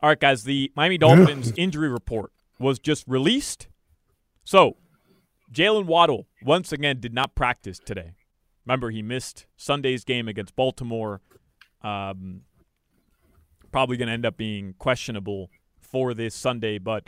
All 0.00 0.08
right, 0.08 0.20
guys, 0.20 0.44
the 0.44 0.70
Miami 0.76 0.96
Dolphins 0.96 1.52
injury 1.56 1.88
report 1.88 2.32
was 2.60 2.78
just 2.78 3.04
released. 3.08 3.66
So, 4.44 4.76
Jalen 5.52 5.86
Waddle 5.86 6.26
once 6.42 6.72
again 6.72 7.00
did 7.00 7.12
not 7.12 7.34
practice 7.34 7.80
today. 7.84 8.12
Remember, 8.64 8.90
he 8.90 9.02
missed 9.02 9.46
Sunday's 9.56 10.04
game 10.04 10.28
against 10.28 10.54
Baltimore. 10.54 11.20
Um, 11.82 12.42
probably 13.72 13.96
going 13.96 14.08
to 14.08 14.12
end 14.14 14.26
up 14.26 14.36
being 14.36 14.74
questionable 14.78 15.50
for 15.80 16.14
this 16.14 16.34
Sunday, 16.34 16.78
but 16.78 17.04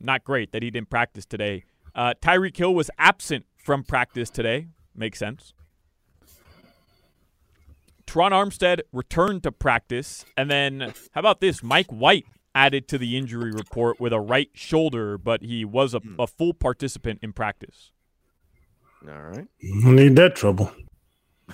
not 0.00 0.24
great 0.24 0.52
that 0.52 0.62
he 0.62 0.70
didn't 0.70 0.88
practice 0.90 1.26
today. 1.26 1.64
Uh, 1.94 2.14
Tyreek 2.22 2.56
Hill 2.56 2.74
was 2.74 2.90
absent 2.98 3.44
from 3.56 3.82
practice 3.82 4.30
today. 4.30 4.68
Makes 4.94 5.18
sense. 5.18 5.52
Terron 8.16 8.30
Armstead 8.30 8.80
returned 8.92 9.42
to 9.42 9.52
practice. 9.52 10.24
And 10.36 10.50
then, 10.50 10.94
how 11.12 11.20
about 11.20 11.40
this? 11.40 11.62
Mike 11.62 11.88
White 11.88 12.24
added 12.54 12.88
to 12.88 12.96
the 12.96 13.16
injury 13.16 13.52
report 13.52 14.00
with 14.00 14.14
a 14.14 14.20
right 14.20 14.48
shoulder, 14.54 15.18
but 15.18 15.42
he 15.42 15.66
was 15.66 15.92
a, 15.92 16.00
a 16.18 16.26
full 16.26 16.54
participant 16.54 17.18
in 17.22 17.34
practice. 17.34 17.92
All 19.06 19.20
right. 19.20 19.46
Need 19.60 20.16
that 20.16 20.34
trouble. 20.34 20.72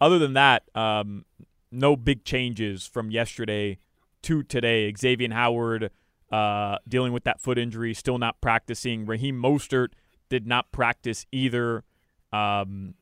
Other 0.00 0.18
than 0.18 0.32
that, 0.32 0.64
um, 0.74 1.24
no 1.70 1.94
big 1.94 2.24
changes 2.24 2.86
from 2.86 3.12
yesterday 3.12 3.78
to 4.22 4.42
today. 4.42 4.92
Xavier 4.92 5.32
Howard 5.32 5.92
uh, 6.32 6.78
dealing 6.88 7.12
with 7.12 7.22
that 7.24 7.40
foot 7.40 7.58
injury, 7.58 7.94
still 7.94 8.18
not 8.18 8.40
practicing. 8.40 9.06
Raheem 9.06 9.40
Mostert 9.40 9.90
did 10.28 10.48
not 10.48 10.72
practice 10.72 11.26
either. 11.30 11.84
Um, 12.32 12.94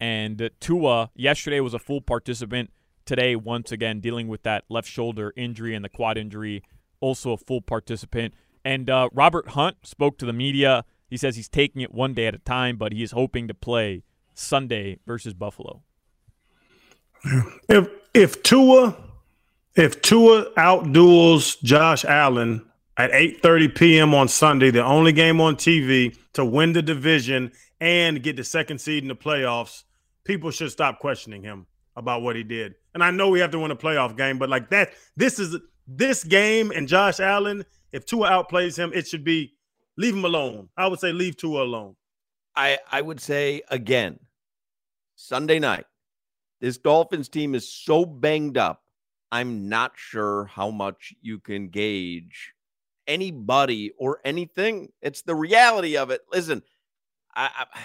and 0.00 0.50
Tua 0.60 1.10
yesterday 1.14 1.60
was 1.60 1.74
a 1.74 1.78
full 1.78 2.00
participant. 2.00 2.70
Today, 3.04 3.36
once 3.36 3.72
again, 3.72 4.00
dealing 4.00 4.28
with 4.28 4.42
that 4.42 4.64
left 4.68 4.88
shoulder 4.88 5.32
injury 5.36 5.74
and 5.74 5.84
the 5.84 5.88
quad 5.88 6.18
injury, 6.18 6.62
also 7.00 7.32
a 7.32 7.36
full 7.36 7.60
participant. 7.62 8.34
And 8.64 8.90
uh, 8.90 9.08
Robert 9.12 9.48
Hunt 9.50 9.78
spoke 9.84 10.18
to 10.18 10.26
the 10.26 10.32
media. 10.32 10.84
He 11.08 11.16
says 11.16 11.36
he's 11.36 11.48
taking 11.48 11.80
it 11.80 11.92
one 11.92 12.12
day 12.12 12.26
at 12.26 12.34
a 12.34 12.38
time, 12.38 12.76
but 12.76 12.92
he 12.92 13.02
is 13.02 13.12
hoping 13.12 13.48
to 13.48 13.54
play 13.54 14.02
Sunday 14.34 14.98
versus 15.06 15.34
Buffalo. 15.34 15.82
If 17.68 17.88
if 18.14 18.42
Tua 18.42 18.96
if 19.74 20.02
Tua 20.02 20.50
outduels 20.56 21.60
Josh 21.62 22.04
Allen 22.04 22.64
at 22.96 23.10
8:30 23.10 23.74
p.m. 23.74 24.14
on 24.14 24.28
Sunday, 24.28 24.70
the 24.70 24.84
only 24.84 25.12
game 25.12 25.40
on 25.40 25.56
TV 25.56 26.16
to 26.34 26.44
win 26.44 26.72
the 26.72 26.82
division 26.82 27.52
and 27.80 28.22
get 28.22 28.36
the 28.36 28.44
second 28.44 28.80
seed 28.80 29.02
in 29.02 29.08
the 29.08 29.16
playoffs, 29.16 29.84
people 30.28 30.52
should 30.52 30.70
stop 30.70 31.00
questioning 31.00 31.42
him 31.42 31.66
about 31.96 32.22
what 32.22 32.36
he 32.36 32.44
did. 32.44 32.76
And 32.94 33.02
I 33.02 33.10
know 33.10 33.30
we 33.30 33.40
have 33.40 33.50
to 33.50 33.58
win 33.58 33.72
a 33.72 33.76
playoff 33.76 34.16
game, 34.16 34.38
but 34.38 34.48
like 34.48 34.70
that, 34.70 34.90
this 35.16 35.40
is 35.40 35.56
this 35.88 36.22
game 36.22 36.70
and 36.70 36.86
Josh 36.86 37.18
Allen. 37.18 37.64
If 37.90 38.06
Tua 38.06 38.28
outplays 38.30 38.78
him, 38.78 38.92
it 38.94 39.08
should 39.08 39.24
be 39.24 39.54
leave 39.96 40.14
him 40.14 40.24
alone. 40.24 40.68
I 40.76 40.86
would 40.86 41.00
say 41.00 41.12
leave 41.12 41.36
Tua 41.36 41.64
alone. 41.64 41.96
I 42.54 42.78
I 42.92 43.00
would 43.00 43.18
say 43.18 43.62
again, 43.70 44.20
Sunday 45.16 45.58
night, 45.58 45.86
this 46.60 46.76
Dolphins 46.76 47.28
team 47.28 47.54
is 47.54 47.68
so 47.68 48.04
banged 48.04 48.58
up. 48.58 48.82
I'm 49.32 49.68
not 49.68 49.92
sure 49.96 50.44
how 50.44 50.70
much 50.70 51.14
you 51.20 51.38
can 51.38 51.68
gauge 51.68 52.54
anybody 53.06 53.92
or 53.98 54.20
anything. 54.24 54.92
It's 55.02 55.22
the 55.22 55.34
reality 55.34 55.96
of 55.96 56.10
it. 56.10 56.22
Listen, 56.30 56.62
I, 57.34 57.50
I 57.74 57.80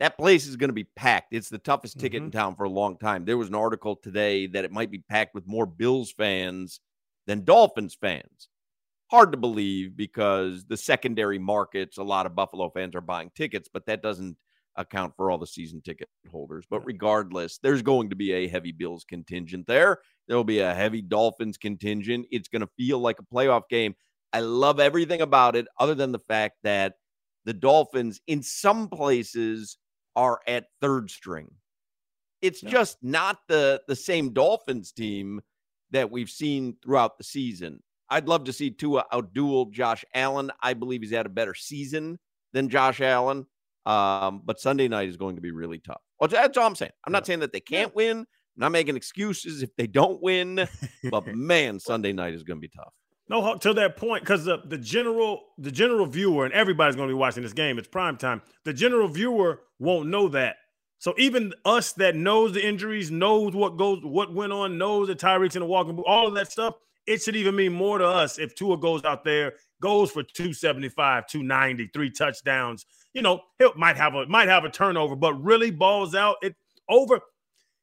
that 0.00 0.18
place 0.18 0.46
is 0.46 0.56
going 0.56 0.68
to 0.70 0.74
be 0.74 0.84
packed. 0.96 1.32
It's 1.32 1.48
the 1.48 1.58
toughest 1.58 1.98
ticket 2.00 2.22
Mhm. 2.22 2.26
in 2.26 2.30
town 2.32 2.56
for 2.56 2.64
a 2.64 2.70
long 2.70 2.98
time. 2.98 3.24
There 3.24 3.38
was 3.38 3.48
an 3.48 3.54
article 3.54 3.96
today 3.96 4.46
that 4.48 4.64
it 4.64 4.72
might 4.72 4.90
be 4.90 4.98
packed 4.98 5.34
with 5.34 5.46
more 5.46 5.66
Bills 5.66 6.12
fans 6.12 6.80
than 7.26 7.44
Dolphins 7.44 7.94
fans. 7.94 8.48
Hard 9.10 9.32
to 9.32 9.38
believe 9.38 9.96
because 9.96 10.64
the 10.64 10.76
secondary 10.76 11.38
markets, 11.38 11.98
a 11.98 12.02
lot 12.02 12.26
of 12.26 12.34
Buffalo 12.34 12.70
fans 12.70 12.94
are 12.96 13.00
buying 13.00 13.30
tickets, 13.34 13.68
but 13.72 13.86
that 13.86 14.02
doesn't 14.02 14.36
account 14.76 15.14
for 15.16 15.30
all 15.30 15.38
the 15.38 15.46
season 15.46 15.80
ticket 15.80 16.08
holders. 16.32 16.66
But 16.68 16.84
regardless, 16.84 17.58
there's 17.58 17.82
going 17.82 18.10
to 18.10 18.16
be 18.16 18.32
a 18.32 18.48
heavy 18.48 18.72
Bills 18.72 19.04
contingent 19.04 19.66
there. 19.68 20.00
There'll 20.26 20.42
be 20.42 20.58
a 20.58 20.74
heavy 20.74 21.00
Dolphins 21.02 21.56
contingent. 21.56 22.26
It's 22.32 22.48
going 22.48 22.62
to 22.62 22.70
feel 22.76 22.98
like 22.98 23.20
a 23.20 23.34
playoff 23.34 23.68
game. 23.68 23.94
I 24.32 24.40
love 24.40 24.80
everything 24.80 25.20
about 25.20 25.54
it, 25.54 25.68
other 25.78 25.94
than 25.94 26.10
the 26.10 26.18
fact 26.18 26.56
that 26.64 26.94
the 27.44 27.52
Dolphins, 27.52 28.20
in 28.26 28.42
some 28.42 28.88
places, 28.88 29.78
are 30.16 30.40
at 30.46 30.66
third 30.80 31.10
string. 31.10 31.50
It's 32.42 32.60
just 32.60 32.98
not 33.02 33.38
the 33.48 33.82
the 33.88 33.96
same 33.96 34.32
Dolphins 34.32 34.92
team 34.92 35.40
that 35.92 36.10
we've 36.10 36.28
seen 36.28 36.76
throughout 36.82 37.16
the 37.16 37.24
season. 37.24 37.82
I'd 38.10 38.28
love 38.28 38.44
to 38.44 38.52
see 38.52 38.70
Tua 38.70 39.06
outduel 39.12 39.70
Josh 39.70 40.04
Allen. 40.14 40.50
I 40.60 40.74
believe 40.74 41.00
he's 41.00 41.10
had 41.10 41.26
a 41.26 41.30
better 41.30 41.54
season 41.54 42.18
than 42.52 42.68
Josh 42.68 43.00
Allen. 43.00 43.46
Um, 43.86 44.42
but 44.44 44.60
Sunday 44.60 44.88
night 44.88 45.08
is 45.08 45.16
going 45.16 45.36
to 45.36 45.42
be 45.42 45.50
really 45.50 45.78
tough. 45.78 46.00
Well, 46.18 46.28
that's 46.28 46.56
all 46.56 46.66
I'm 46.66 46.74
saying. 46.74 46.92
I'm 47.06 47.12
not 47.12 47.26
saying 47.26 47.40
that 47.40 47.52
they 47.52 47.60
can't 47.60 47.94
win. 47.94 48.18
I'm 48.18 48.26
not 48.56 48.72
making 48.72 48.96
excuses 48.96 49.62
if 49.62 49.74
they 49.76 49.86
don't 49.86 50.22
win. 50.22 50.66
But 51.10 51.26
man, 51.34 51.78
Sunday 51.80 52.12
night 52.12 52.34
is 52.34 52.44
going 52.44 52.58
to 52.58 52.60
be 52.60 52.72
tough. 52.74 52.92
No, 53.28 53.56
to 53.56 53.72
that 53.74 53.96
point, 53.96 54.22
because 54.22 54.44
the, 54.44 54.58
the 54.66 54.76
general 54.76 55.40
the 55.56 55.70
general 55.70 56.04
viewer 56.06 56.44
and 56.44 56.52
everybody's 56.52 56.94
going 56.94 57.08
to 57.08 57.14
be 57.14 57.18
watching 57.18 57.42
this 57.42 57.54
game. 57.54 57.78
It's 57.78 57.88
prime 57.88 58.18
time. 58.18 58.42
The 58.64 58.72
general 58.72 59.08
viewer 59.08 59.62
won't 59.78 60.08
know 60.08 60.28
that. 60.28 60.56
So 60.98 61.14
even 61.18 61.52
us 61.64 61.92
that 61.94 62.16
knows 62.16 62.52
the 62.52 62.66
injuries, 62.66 63.10
knows 63.10 63.54
what 63.54 63.76
goes, 63.76 64.00
what 64.02 64.32
went 64.34 64.52
on, 64.52 64.78
knows 64.78 65.08
that 65.08 65.18
Tyreek's 65.18 65.56
in 65.56 65.60
the 65.60 65.66
walking 65.66 65.96
boot, 65.96 66.06
all 66.06 66.26
of 66.26 66.34
that 66.34 66.50
stuff. 66.50 66.74
It 67.06 67.22
should 67.22 67.36
even 67.36 67.56
mean 67.56 67.72
more 67.74 67.98
to 67.98 68.06
us 68.06 68.38
if 68.38 68.54
Tua 68.54 68.78
goes 68.78 69.04
out 69.04 69.24
there, 69.24 69.54
goes 69.82 70.10
for 70.10 70.22
275, 70.22 71.26
290, 71.26 71.90
three 71.92 72.10
touchdowns. 72.10 72.86
You 73.12 73.22
know, 73.22 73.40
he 73.58 73.66
might 73.76 73.96
have 73.96 74.14
a 74.14 74.26
might 74.26 74.48
have 74.48 74.64
a 74.64 74.70
turnover, 74.70 75.14
but 75.16 75.34
really 75.34 75.70
balls 75.70 76.14
out. 76.14 76.36
It 76.42 76.56
over. 76.88 77.20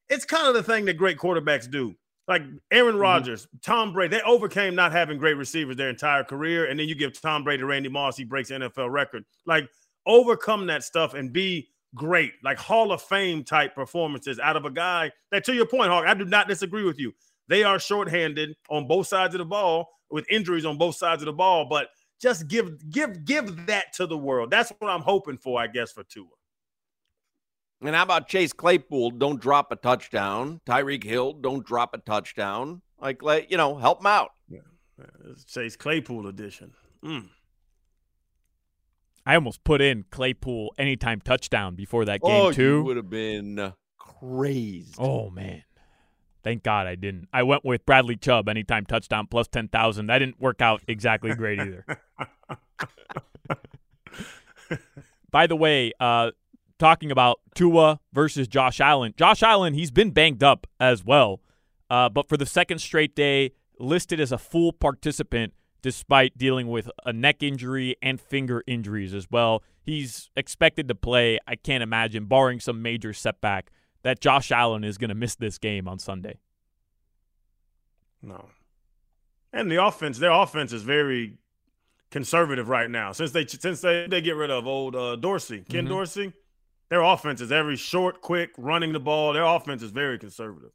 It's 0.09 0.25
kind 0.25 0.47
of 0.47 0.53
the 0.56 0.63
thing 0.63 0.85
that 0.85 0.97
great 0.97 1.18
quarterbacks 1.18 1.69
do. 1.69 1.96
Like 2.28 2.44
Aaron 2.72 2.94
mm-hmm. 2.94 3.02
Rodgers, 3.02 3.48
Tom 3.62 3.94
Brady, 3.94 4.18
they 4.18 4.24
overcame 4.24 4.76
not 4.76 4.92
having 4.92 5.18
great 5.18 5.38
receivers 5.38 5.76
their 5.76 5.90
entire 5.90 6.24
career. 6.24 6.66
And 6.66 6.80
then 6.80 6.88
you 6.88 6.96
give 6.96 7.20
Tom 7.20 7.44
Brady 7.44 7.64
Randy 7.64 7.90
Moss, 7.90 8.18
he 8.18 8.24
breaks 8.24 8.50
the 8.50 8.56
NFL 8.56 8.92
record. 8.92 9.26
Like 9.46 9.70
overcome 10.06 10.68
that 10.68 10.84
stuff 10.84 11.14
and 11.14 11.34
be 11.34 11.70
great, 11.96 12.34
like 12.44 12.58
Hall 12.58 12.92
of 12.92 13.02
Fame 13.02 13.44
type 13.44 13.76
performances 13.76 14.40
out 14.40 14.56
of 14.56 14.66
a 14.66 14.72
guy 14.72 15.12
that, 15.31 15.44
to 15.46 15.54
your 15.54 15.66
point, 15.66 15.90
Hawk, 15.90 16.06
I 16.06 16.14
do 16.14 16.26
not 16.26 16.48
disagree 16.48 16.84
with 16.84 17.00
you. 17.00 17.14
They 17.48 17.64
are 17.64 17.80
shorthanded 17.80 18.56
on 18.70 18.88
both 18.88 19.08
sides 19.08 19.36
of 19.36 19.40
the 19.40 19.46
ball 19.46 19.90
with 20.10 20.26
injuries 20.30 20.66
on 20.66 20.78
both 20.78 20.96
sides 20.96 21.22
of 21.22 21.26
the 21.26 21.34
ball, 21.34 21.66
but 21.70 21.90
just 22.22 22.48
give 22.48 22.90
give 22.92 23.26
give 23.26 23.66
that 23.66 23.94
to 23.94 24.06
the 24.06 24.18
world. 24.18 24.52
That's 24.52 24.72
what 24.80 24.90
I'm 24.90 25.02
hoping 25.02 25.38
for, 25.38 25.60
I 25.60 25.68
guess, 25.68 25.92
for 25.92 26.04
Tua. 26.04 26.28
And 27.81 27.96
how 27.96 28.03
about 28.03 28.28
Chase 28.28 28.53
Claypool? 28.53 29.12
Don't 29.12 29.42
drop 29.42 29.72
a 29.72 29.75
touchdown. 29.75 30.62
Tyreek 30.68 31.03
Hill, 31.03 31.34
don't 31.34 31.66
drop 31.66 31.94
a 31.94 31.97
touchdown. 31.97 32.81
Like, 33.00 33.24
let 33.24 33.50
you 33.50 33.57
know, 33.57 33.75
help 33.78 34.01
him 34.01 34.07
out. 34.07 34.31
It's 35.30 35.45
Chase 35.45 35.75
Claypool 35.75 36.28
edition. 36.28 36.74
Mm. 37.04 37.30
I 39.25 39.36
almost 39.36 39.63
put 39.63 39.81
in 39.81 40.06
Claypool 40.10 40.74
anytime 40.78 41.22
touchdown 41.22 41.75
before 41.75 42.06
that 42.06 42.22
game 42.22 42.31
oh, 42.31 42.48
you 42.50 42.54
too. 42.54 42.83
would 42.83 42.98
have 42.98 43.10
been 43.10 43.74
crazy. 43.98 44.94
Oh 44.98 45.30
man. 45.30 45.63
Thank 46.44 46.63
God 46.63 46.88
I 46.88 46.95
didn't. 46.95 47.28
I 47.31 47.44
went 47.44 47.63
with 47.63 47.86
Bradley 47.86 48.16
Chubb 48.16 48.50
anytime 48.50 48.86
touchdown 48.86 49.28
plus 49.28 49.48
10,000. 49.48 50.07
That 50.07 50.19
didn't 50.19 50.42
work 50.42 50.60
out 50.60 50.81
exactly 50.88 51.36
great 51.36 51.60
either. 51.60 51.86
By 55.31 55.45
the 55.45 55.56
way, 55.56 55.94
uh, 56.00 56.31
talking 56.81 57.12
about 57.12 57.39
Tua 57.54 58.00
versus 58.12 58.48
Josh 58.48 58.81
Allen. 58.81 59.13
Josh 59.16 59.44
Allen, 59.44 59.75
he's 59.75 59.92
been 59.92 60.10
banged 60.10 60.44
up 60.44 60.66
as 60.80 61.06
well, 61.06 61.39
uh, 61.92 62.10
but 62.10 62.28
for 62.28 62.38
the 62.38 62.45
second 62.45 62.80
straight 62.80 63.16
day, 63.16 63.51
listed 63.80 64.19
as 64.19 64.31
a 64.31 64.38
full 64.38 64.74
participant 64.74 65.54
despite 65.83 66.38
dealing 66.38 66.68
with 66.68 66.89
a 67.06 67.13
neck 67.13 67.42
injury 67.44 67.95
and 68.01 68.19
finger 68.19 68.63
injuries 68.68 69.13
as 69.13 69.28
well. 69.31 69.63
He's 69.83 70.30
expected 70.36 70.88
to 70.88 70.95
play. 70.95 71.39
I 71.48 71.56
can't 71.56 71.81
imagine, 71.83 72.25
barring 72.25 72.60
some 72.60 72.81
major 72.81 73.13
setback, 73.13 73.72
that 74.04 74.19
Josh 74.19 74.51
Allen 74.51 74.83
is 74.83 74.98
going 74.98 75.10
to 75.10 75.16
miss 75.16 75.36
this 75.36 75.57
game 75.57 75.88
on 75.88 75.98
Sunday. 76.00 76.39
No. 78.22 78.50
And 79.54 79.72
the 79.72 79.83
offense, 79.83 80.18
their 80.19 80.31
offense 80.31 80.72
is 80.74 80.83
very 80.83 81.38
conservative 82.12 82.69
right 82.69 82.89
now. 82.89 83.12
Since 83.12 83.31
they 83.31 83.45
since 83.45 83.81
they, 83.81 84.06
they 84.07 84.22
get 84.22 84.36
rid 84.36 84.51
of 84.51 84.68
old 84.68 84.95
uh, 84.95 85.16
Dorsey, 85.16 85.63
Ken 85.68 85.86
Mhm. 85.86 85.89
Dorsey, 85.89 86.33
their 86.92 87.02
offense 87.02 87.42
is 87.42 87.52
every 87.52 87.76
short, 87.78 88.22
quick, 88.22 88.52
running 88.58 88.94
the 88.94 89.00
ball. 89.00 89.34
Their 89.34 89.46
offense 89.46 89.82
is 89.82 89.90
very 89.92 90.20
conservative. 90.20 90.70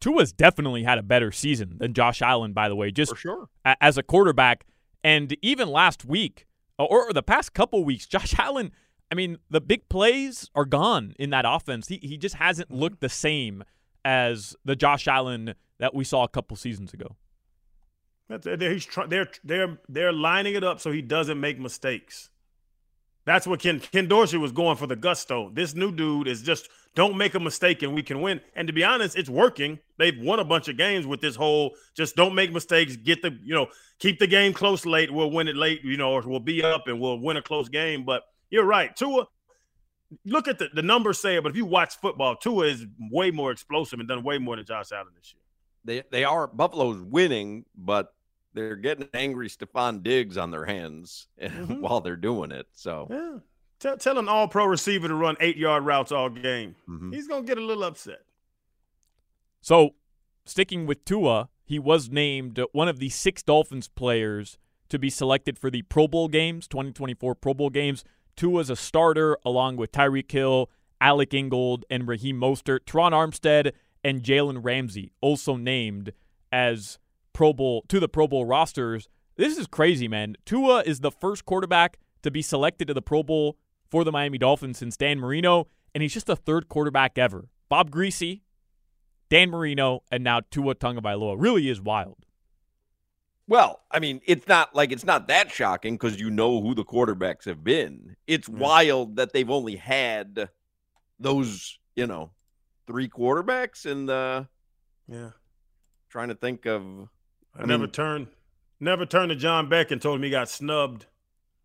Tua's 0.00 0.32
definitely 0.32 0.84
had 0.84 0.96
a 0.98 1.02
better 1.02 1.30
season 1.30 1.74
than 1.78 1.92
Josh 1.94 2.22
Allen, 2.22 2.52
by 2.54 2.68
the 2.68 2.74
way, 2.76 2.90
just 2.90 3.10
For 3.12 3.16
sure. 3.18 3.48
a- 3.64 3.76
as 3.82 3.98
a 3.98 4.02
quarterback. 4.02 4.64
And 5.04 5.36
even 5.42 5.68
last 5.68 6.04
week, 6.04 6.46
or, 6.78 7.08
or 7.08 7.12
the 7.12 7.22
past 7.22 7.52
couple 7.54 7.84
weeks, 7.84 8.06
Josh 8.14 8.34
Allen, 8.38 8.70
I 9.10 9.14
mean, 9.14 9.36
the 9.50 9.60
big 9.60 9.88
plays 9.88 10.48
are 10.54 10.64
gone 10.64 11.12
in 11.18 11.30
that 11.30 11.44
offense. 11.46 11.88
He, 11.88 11.98
he 12.02 12.16
just 12.16 12.36
hasn't 12.36 12.68
Mm-hmm. 12.70 12.78
looked 12.80 13.00
the 13.00 13.08
same 13.08 13.64
as 14.04 14.56
the 14.64 14.74
Josh 14.76 15.06
Allen 15.06 15.54
that 15.78 15.94
we 15.94 16.04
saw 16.04 16.24
a 16.24 16.28
couple 16.28 16.56
seasons 16.56 16.94
ago. 16.94 17.16
That's, 18.28 18.44
they're, 18.44 18.72
he's 18.72 18.86
try, 18.86 19.06
they're 19.06 19.28
they're 19.44 19.78
they're 19.88 20.12
lining 20.12 20.54
it 20.54 20.64
up 20.64 20.80
so 20.80 20.90
he 20.90 21.02
doesn't 21.02 21.38
make 21.38 21.58
mistakes. 21.60 22.30
That's 23.24 23.46
what 23.46 23.60
Ken 23.60 23.78
Ken 23.80 24.08
Dorsey 24.08 24.36
was 24.36 24.52
going 24.52 24.76
for 24.76 24.86
the 24.86 24.96
gusto. 24.96 25.50
This 25.52 25.74
new 25.74 25.92
dude 25.92 26.26
is 26.26 26.42
just 26.42 26.68
don't 26.94 27.16
make 27.16 27.34
a 27.34 27.40
mistake 27.40 27.82
and 27.82 27.94
we 27.94 28.02
can 28.02 28.20
win. 28.20 28.40
And 28.56 28.66
to 28.66 28.72
be 28.72 28.84
honest, 28.84 29.16
it's 29.16 29.30
working. 29.30 29.78
They've 29.96 30.18
won 30.18 30.40
a 30.40 30.44
bunch 30.44 30.68
of 30.68 30.76
games 30.76 31.06
with 31.06 31.20
this 31.20 31.36
whole 31.36 31.72
just 31.94 32.16
don't 32.16 32.34
make 32.34 32.52
mistakes, 32.52 32.96
get 32.96 33.22
the 33.22 33.38
you 33.42 33.54
know 33.54 33.68
keep 33.98 34.18
the 34.18 34.26
game 34.26 34.52
close 34.52 34.84
late. 34.84 35.12
We'll 35.12 35.30
win 35.30 35.48
it 35.48 35.56
late, 35.56 35.82
you 35.84 35.96
know, 35.96 36.12
or 36.12 36.22
we'll 36.22 36.40
be 36.40 36.62
up 36.62 36.88
and 36.88 37.00
we'll 37.00 37.18
win 37.18 37.36
a 37.36 37.42
close 37.42 37.68
game. 37.68 38.04
But 38.04 38.24
you're 38.50 38.64
right, 38.64 38.94
Tua. 38.94 39.26
Look 40.26 40.48
at 40.48 40.58
the 40.58 40.68
the 40.74 40.82
numbers 40.82 41.20
say 41.20 41.36
it, 41.36 41.42
but 41.42 41.50
if 41.50 41.56
you 41.56 41.64
watch 41.64 41.96
football, 41.96 42.36
Tua 42.36 42.66
is 42.66 42.86
way 43.10 43.30
more 43.30 43.52
explosive 43.52 44.00
and 44.00 44.08
done 44.08 44.24
way 44.24 44.38
more 44.38 44.56
than 44.56 44.66
Josh 44.66 44.90
Allen 44.92 45.12
this 45.16 45.32
year. 45.32 45.42
They 45.84 46.08
they 46.10 46.24
are 46.24 46.48
Buffalo's 46.48 47.00
winning, 47.00 47.64
but 47.76 48.12
they're 48.54 48.76
getting 48.76 49.08
angry 49.14 49.48
Stefon 49.48 50.02
Diggs 50.02 50.36
on 50.36 50.50
their 50.50 50.64
hands 50.64 51.28
Mhm. 51.40 51.80
while 51.80 52.00
they're 52.00 52.16
doing 52.16 52.50
it. 52.52 52.66
So 52.72 53.06
Yeah. 53.10 53.38
Tell, 53.78 53.96
tell 53.96 54.18
an 54.18 54.28
all 54.28 54.46
pro 54.46 54.64
receiver 54.66 55.08
to 55.08 55.14
run 55.14 55.36
eight 55.40 55.56
yard 55.56 55.84
routes 55.84 56.12
all 56.12 56.28
game. 56.28 56.76
mhm. 56.88 57.12
He's 57.12 57.26
going 57.26 57.42
to 57.44 57.46
get 57.46 57.58
a 57.58 57.64
little 57.64 57.82
upset. 57.84 58.24
So, 59.60 59.94
sticking 60.44 60.86
with 60.86 61.04
Tua, 61.04 61.48
he 61.64 61.78
was 61.78 62.08
named 62.10 62.60
one 62.72 62.88
of 62.88 62.98
the 62.98 63.08
six 63.08 63.42
Dolphins 63.42 63.88
players 63.88 64.58
to 64.88 64.98
be 64.98 65.10
selected 65.10 65.58
for 65.58 65.70
the 65.70 65.82
Pro 65.82 66.06
Bowl 66.06 66.28
games, 66.28 66.68
2024 66.68 67.34
Pro 67.34 67.54
Bowl 67.54 67.70
games. 67.70 68.04
Tua's 68.36 68.70
a 68.70 68.76
starter 68.76 69.36
along 69.44 69.76
with 69.76 69.92
Tyreek 69.92 70.30
Hill, 70.30 70.70
Alec 71.00 71.32
Ingold, 71.34 71.84
and 71.90 72.06
Raheem 72.08 72.38
Mostert. 72.40 72.80
Terron 72.86 73.12
Armstead 73.12 73.72
and 74.04 74.22
Jalen 74.22 74.64
Ramsey 74.64 75.12
also 75.20 75.56
named 75.56 76.12
as 76.50 76.98
Pro 77.32 77.52
Bowl 77.52 77.84
to 77.88 77.98
the 78.00 78.08
Pro 78.08 78.26
Bowl 78.28 78.44
rosters. 78.44 79.08
This 79.36 79.56
is 79.58 79.66
crazy, 79.66 80.08
man. 80.08 80.36
Tua 80.44 80.82
is 80.82 81.00
the 81.00 81.10
first 81.10 81.44
quarterback 81.44 81.98
to 82.22 82.30
be 82.30 82.42
selected 82.42 82.88
to 82.88 82.94
the 82.94 83.02
Pro 83.02 83.22
Bowl 83.22 83.56
for 83.90 84.04
the 84.04 84.12
Miami 84.12 84.38
Dolphins 84.38 84.78
since 84.78 84.96
Dan 84.96 85.18
Marino, 85.18 85.66
and 85.94 86.02
he's 86.02 86.14
just 86.14 86.26
the 86.26 86.36
third 86.36 86.68
quarterback 86.68 87.18
ever. 87.18 87.48
Bob 87.68 87.90
Griese, 87.90 88.40
Dan 89.30 89.50
Marino, 89.50 90.02
and 90.10 90.22
now 90.22 90.40
Tua 90.50 90.74
Tagovailoa. 90.74 91.36
Really 91.38 91.68
is 91.68 91.80
wild. 91.80 92.26
Well, 93.48 93.80
I 93.90 93.98
mean, 93.98 94.20
it's 94.24 94.46
not 94.46 94.74
like 94.74 94.92
it's 94.92 95.04
not 95.04 95.28
that 95.28 95.50
shocking 95.50 95.94
because 95.94 96.18
you 96.20 96.30
know 96.30 96.60
who 96.62 96.74
the 96.74 96.84
quarterbacks 96.84 97.44
have 97.46 97.64
been. 97.64 98.16
It's 98.26 98.48
Yeah. 98.48 98.56
wild 98.58 99.16
that 99.16 99.32
they've 99.32 99.50
only 99.50 99.76
had 99.76 100.48
those, 101.18 101.78
you 101.96 102.06
know, 102.06 102.32
three 102.86 103.08
quarterbacks 103.08 103.84
and 103.84 104.08
uh 104.08 104.44
Yeah. 105.08 105.30
trying 106.08 106.28
to 106.28 106.34
think 106.34 106.66
of 106.66 107.08
I, 107.56 107.62
I 107.62 107.66
never 107.66 107.84
mean- 107.84 107.90
turned 107.90 108.26
never 108.80 109.06
turned 109.06 109.30
to 109.30 109.36
John 109.36 109.68
Beck 109.68 109.90
and 109.90 110.00
told 110.02 110.16
him 110.16 110.22
he 110.24 110.30
got 110.30 110.48
snubbed. 110.48 111.06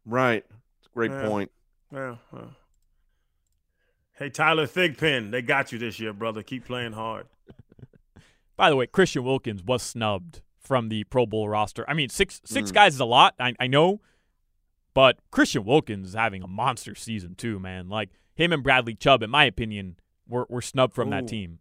right. 0.05 0.45
It's 0.79 0.87
a 0.87 0.89
great 0.93 1.11
Yeah. 1.11 1.27
point. 1.27 1.51
Yeah. 1.91 2.15
well. 2.31 2.55
Hey, 4.13 4.29
Tyler 4.29 4.65
Thigpen, 4.67 5.31
they 5.31 5.41
got 5.41 5.71
you 5.71 5.77
this 5.79 5.99
year, 5.99 6.11
brother. 6.13 6.41
Keep 6.43 6.65
playing 6.65 6.93
hard. 6.93 7.27
By 8.57 8.69
the 8.69 8.75
way, 8.75 8.87
Christian 8.87 9.23
Wilkins 9.23 9.63
was 9.63 9.83
snubbed 9.83 10.41
from 10.59 10.89
the 10.89 11.03
Pro 11.05 11.25
Bowl 11.25 11.47
roster. 11.47 11.85
I 11.87 11.93
mean, 11.93 12.09
six 12.09 12.41
six 12.45 12.71
Mm. 12.71 12.73
guys 12.73 12.93
is 12.95 12.99
a 12.99 13.05
lot, 13.05 13.35
I, 13.39 13.53
I 13.59 13.67
know, 13.67 14.01
but 14.93 15.19
Christian 15.31 15.63
Wilkins 15.65 16.09
is 16.09 16.13
having 16.15 16.41
a 16.43 16.47
monster 16.47 16.95
season 16.95 17.35
too, 17.35 17.59
man. 17.59 17.89
Like 17.89 18.09
him 18.35 18.51
and 18.51 18.63
Bradley 18.63 18.95
Chubb, 18.95 19.21
in 19.23 19.29
my 19.29 19.45
opinion, 19.45 19.97
were, 20.27 20.45
were 20.49 20.61
snubbed 20.61 20.93
from 20.93 21.09
that 21.11 21.27
team. 21.27 21.59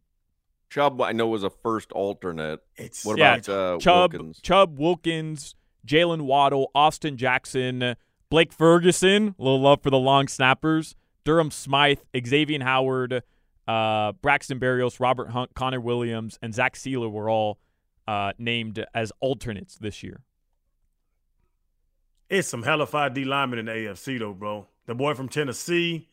Chubb, 0.68 1.00
I 1.00 1.12
know 1.12 1.28
was 1.28 1.42
a 1.44 1.50
first 1.50 1.92
alternate. 1.92 2.60
It's 2.76 3.04
What 3.04 3.18
Yeah, 3.18 3.34
about 3.36 3.48
uh, 3.48 3.78
Chubb, 3.78 4.12
Wilkins? 4.12 4.40
Chubb, 4.40 4.78
Wilkins, 4.78 5.54
Jalen 5.86 6.22
Waddle, 6.22 6.70
Austin 6.74 7.16
Jackson, 7.16 7.94
Blake 8.30 8.52
Ferguson, 8.52 9.34
a 9.38 9.42
little 9.42 9.60
love 9.60 9.82
for 9.82 9.90
the 9.90 9.98
long 9.98 10.26
snappers, 10.28 10.96
Durham 11.24 11.50
Smythe, 11.50 12.00
Xavier 12.26 12.62
Howard, 12.64 13.22
uh, 13.68 14.12
Braxton 14.20 14.58
Berrios, 14.58 14.98
Robert 15.00 15.30
Hunt, 15.30 15.54
Connor 15.54 15.80
Williams, 15.80 16.38
and 16.42 16.52
Zach 16.54 16.74
Sieler 16.74 17.10
were 17.10 17.30
all 17.30 17.58
uh, 18.08 18.32
named 18.38 18.84
as 18.94 19.12
alternates 19.20 19.76
this 19.76 20.02
year. 20.02 20.22
it's 22.28 22.48
some 22.48 22.62
hellified 22.64 23.14
D 23.14 23.24
linemen 23.24 23.60
in 23.60 23.66
the 23.66 23.72
AFC 23.72 24.18
though, 24.18 24.32
bro. 24.34 24.66
The 24.86 24.94
boy 24.94 25.14
from 25.14 25.28
Tennessee, 25.28 26.08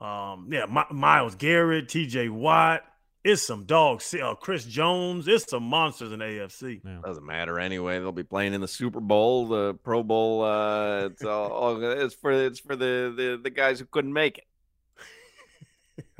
um, 0.00 0.48
yeah, 0.52 0.66
My- 0.66 0.86
Myles 0.90 1.34
Garrett, 1.34 1.88
T.J. 1.88 2.28
Watt. 2.28 2.84
It's 3.24 3.40
some 3.40 3.64
dogs. 3.64 4.12
Uh, 4.12 4.34
Chris 4.34 4.66
Jones. 4.66 5.26
It's 5.26 5.48
some 5.48 5.62
monsters 5.62 6.12
in 6.12 6.20
AFC. 6.20 6.82
Yeah. 6.84 6.98
Doesn't 7.02 7.24
matter 7.24 7.58
anyway. 7.58 7.98
They'll 7.98 8.12
be 8.12 8.22
playing 8.22 8.52
in 8.52 8.60
the 8.60 8.68
Super 8.68 9.00
Bowl, 9.00 9.46
the 9.48 9.72
Pro 9.82 10.02
Bowl. 10.02 10.42
Uh, 10.42 11.06
it's 11.06 11.24
all, 11.24 11.50
all 11.52 11.82
it's 11.82 12.14
for 12.14 12.32
it's 12.32 12.60
for 12.60 12.76
the, 12.76 13.14
the 13.16 13.40
the 13.42 13.48
guys 13.48 13.80
who 13.80 13.86
couldn't 13.86 14.12
make 14.12 14.38
it. 14.38 16.04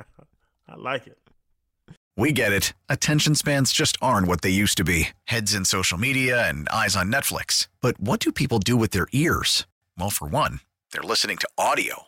I 0.67 0.75
like 0.75 1.05
it. 1.05 1.19
We 2.17 2.31
get 2.31 2.51
it. 2.51 2.73
Attention 2.89 3.35
spans 3.35 3.71
just 3.71 3.97
aren't 4.01 4.27
what 4.27 4.41
they 4.41 4.49
used 4.49 4.77
to 4.77 4.83
be 4.83 5.09
heads 5.25 5.53
in 5.53 5.65
social 5.65 5.97
media 5.99 6.47
and 6.47 6.67
eyes 6.69 6.95
on 6.95 7.11
Netflix. 7.11 7.67
But 7.81 7.99
what 7.99 8.19
do 8.19 8.31
people 8.31 8.57
do 8.59 8.77
with 8.77 8.91
their 8.91 9.07
ears? 9.11 9.67
Well, 9.97 10.09
for 10.09 10.27
one, 10.27 10.61
they're 10.91 11.03
listening 11.03 11.37
to 11.37 11.49
audio. 11.57 12.07